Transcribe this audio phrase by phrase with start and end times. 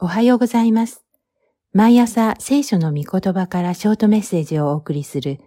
[0.00, 1.04] おはようございます。
[1.72, 5.38] 毎朝聖書の御言葉からショートメッセージをお送りする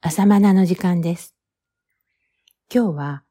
[0.00, 1.36] 朝マナの時間です。
[2.74, 3.22] 今日は、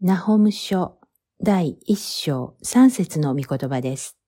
[0.00, 0.98] ナホム書
[1.40, 4.18] 第一章三節の御言葉です。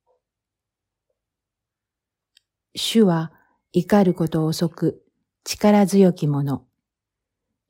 [2.76, 3.32] 主は
[3.72, 5.02] 怒ること遅く
[5.42, 6.64] 力強き者。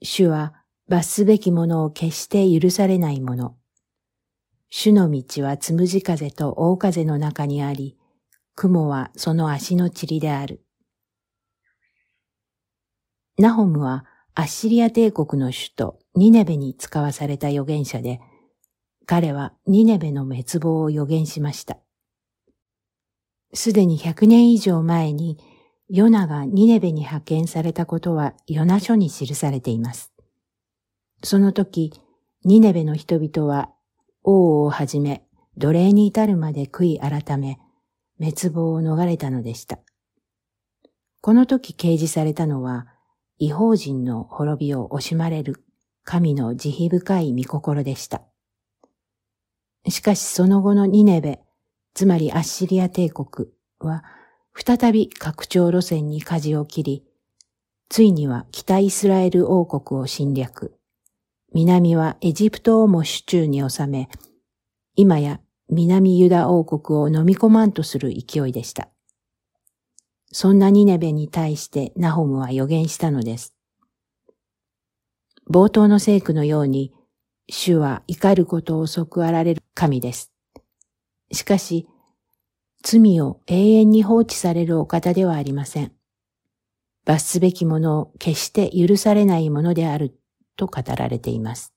[0.02, 0.52] 主は
[0.88, 3.57] 罰すべき者を決して許されない者。
[4.70, 7.96] 主の道はつむじ風と大風の中にあり、
[8.54, 10.62] 雲はその足の塵である。
[13.38, 18.20] ナホムはアッシリア帝国の首都ニネベに使わされた預言者で、
[19.06, 21.78] 彼はニネベの滅亡を予言しました。
[23.54, 25.38] すでに100年以上前に
[25.88, 30.12] ヨナがニネベに派遣されたことはヨナ書に記されています。
[31.24, 31.94] その時、
[32.44, 33.70] ニネベの人々は
[34.30, 35.24] 王をはじめ
[35.56, 37.58] 奴隷に至るまで悔い改め、
[38.18, 39.78] 滅亡を逃れたのでした。
[41.22, 42.86] この時掲示されたのは、
[43.38, 45.64] 違法人の滅びを惜しまれる
[46.04, 48.22] 神の慈悲深い御心でした。
[49.88, 51.40] しかしその後のニネベ、
[51.94, 53.48] つまりアッシリア帝国
[53.80, 54.04] は、
[54.54, 57.04] 再び拡張路線に舵を切り、
[57.88, 60.77] ついには北イスラエル王国を侵略。
[61.54, 64.08] 南はエジプトをも手中に収め、
[64.96, 68.88] 今や南ユダ王国を飲み込まんとする勢いでした。
[70.30, 73.54] そんなニネベに対してナホムは予言したのです。
[75.50, 76.92] 冒頭の聖句のように、
[77.48, 80.30] 主は怒ることを遅くあられる神です。
[81.32, 81.88] しかし、
[82.82, 85.92] 罪を永遠に放置されるお方ではありません。
[87.06, 90.20] 罰すべきものを決して許されないものである
[90.58, 91.72] と語られています。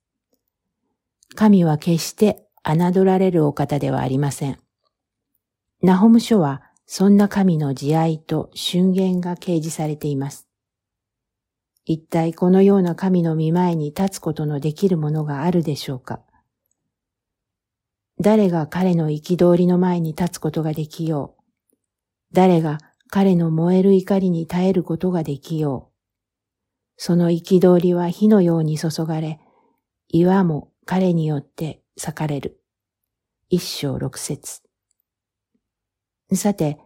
[1.36, 4.58] 神は決して侮られるお方ではありません。
[5.82, 10.50] ナホム書はそんな神の慈愛と俊言が掲示されています。
[11.86, 16.22] 一体このような神の見前に立つことのできるものがあるでしょうか
[18.20, 21.42] 誰が彼の憤りの前に立つことができよう
[22.34, 22.78] 誰が
[23.10, 25.91] 彼の燃える怒りに耐えることができよう
[27.04, 29.40] その憤りは火のように注がれ、
[30.10, 32.62] 岩も彼によって裂かれる。
[33.50, 34.62] 一章六節。
[36.36, 36.78] さて、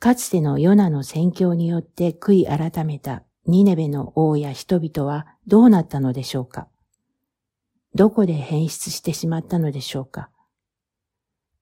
[0.00, 6.66] かつてのヨナの宣教によって悔い改めたニネベの王や人々はどうなったのでしょうか？
[7.94, 10.30] どこで変質してしまったのでしょうか？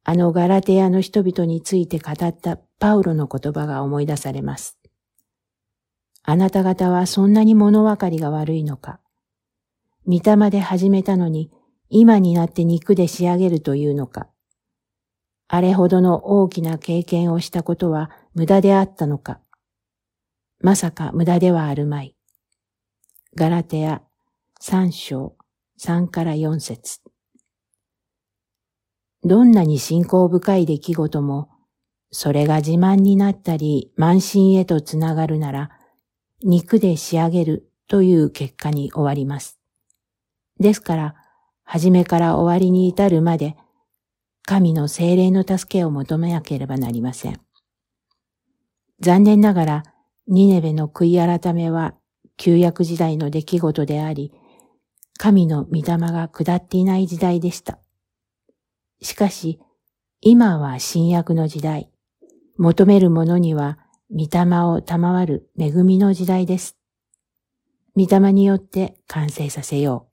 [0.03, 4.79] あのガラテヤの人々について語ったパウロの言葉が思い出されます。
[6.25, 9.01] あなた方はそんなに物分かりが悪いのか。
[10.07, 11.51] 御霊で始めたのに、
[11.89, 14.29] 今になって肉で仕上げるというのか。
[15.49, 19.41] あれほどの大きな経験をしたことは無駄であったのか。
[20.61, 22.17] まさか無駄ではあるまい。
[23.37, 24.03] ガラテヤ
[24.61, 25.37] 三章
[25.77, 27.01] 三から四節
[29.25, 31.51] どんなに信仰深い出来事も、
[32.11, 35.71] それが自慢になったり慢心へとつながるなら、
[36.45, 39.59] 肉で仕上げるという結果に終わります。
[40.59, 41.15] ですから、
[41.65, 43.57] 初めから終わりに至るまで、
[44.45, 47.41] 神の精霊の助けを求めなければなりません。
[49.01, 49.83] 残念ながら、
[50.29, 51.95] ニネベの悔い改めは
[52.37, 54.33] 旧約時代の出来事であり、
[55.19, 57.79] 神の御霊が下っていない時代でした。
[59.01, 59.61] しかし、
[60.21, 61.91] 今は新約の時代。
[62.59, 63.79] 求める者には
[64.15, 66.77] 御霊を賜る恵みの時代です。
[67.97, 70.13] 御霊によって完成させよう。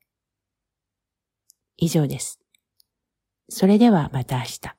[1.75, 2.39] 以上です。
[3.49, 4.75] それではまた明日。